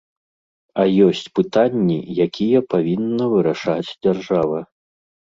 [0.83, 1.97] А ёсць пытанні,
[2.27, 4.59] якія павінна вырашаць дзяржава.